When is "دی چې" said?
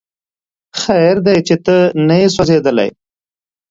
1.25-1.55